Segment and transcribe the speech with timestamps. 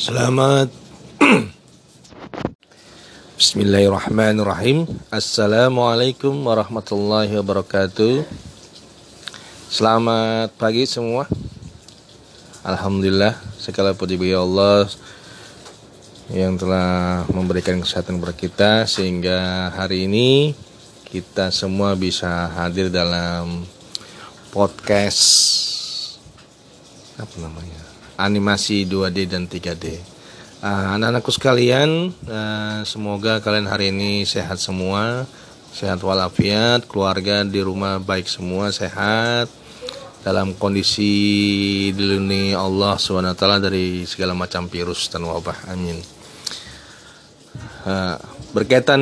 [0.00, 0.72] Selamat.
[3.36, 4.88] Bismillahirrahmanirrahim.
[5.12, 8.24] Assalamualaikum warahmatullahi wabarakatuh.
[9.68, 11.28] Selamat pagi semua.
[12.64, 14.88] Alhamdulillah Segala puji bagi Allah
[16.32, 20.56] Yang telah memberikan kesehatan kepada kita Sehingga hari ini
[21.08, 23.64] Kita semua bisa hadir dalam
[24.52, 25.24] Podcast
[27.16, 29.84] Apa namanya animasi 2D dan 3D.
[30.60, 35.24] Uh, ah, anak-anakku sekalian, uh, semoga kalian hari ini sehat semua,
[35.72, 39.48] sehat walafiat, keluarga di rumah baik semua, sehat,
[40.20, 45.72] dalam kondisi dilindungi Allah SWT dari segala macam virus dan wabah.
[45.72, 45.96] Amin.
[47.88, 48.20] Uh,
[48.52, 49.00] berkaitan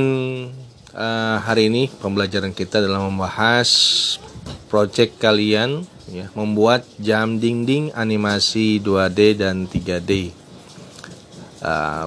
[1.38, 3.70] hari ini pembelajaran kita dalam membahas
[4.66, 10.32] project kalian ya, membuat jam dinding animasi 2D dan 3D.
[11.58, 12.06] Uh, ah,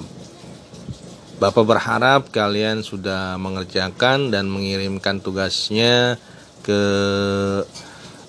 [1.41, 6.21] Bapak berharap kalian sudah mengerjakan dan mengirimkan tugasnya
[6.61, 6.81] ke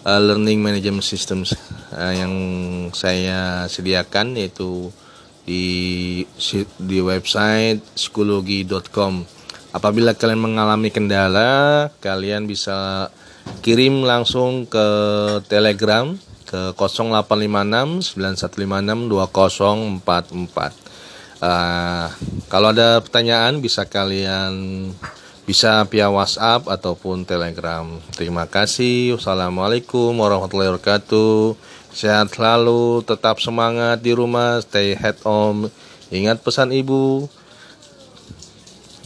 [0.08, 1.52] uh, Learning Management Systems
[1.92, 2.32] uh, yang
[2.96, 4.88] saya sediakan yaitu
[5.44, 6.24] di
[6.80, 9.28] di website psikologi.com.
[9.72, 13.08] Apabila kalian mengalami kendala, kalian bisa
[13.62, 14.86] kirim langsung ke
[15.46, 16.10] Telegram
[16.46, 20.82] ke 0856 9156 2044.
[21.42, 22.06] Uh,
[22.46, 24.86] kalau ada pertanyaan bisa kalian
[25.42, 27.82] bisa via WhatsApp ataupun Telegram.
[28.14, 29.18] Terima kasih.
[29.18, 31.58] Wassalamualaikum warahmatullahi wabarakatuh.
[31.90, 35.66] Sehat selalu, tetap semangat di rumah, stay at home.
[36.14, 37.26] Ingat pesan ibu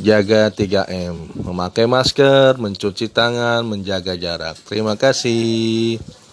[0.00, 4.56] jaga 3M, memakai masker, mencuci tangan, menjaga jarak.
[4.68, 6.00] Terima kasih.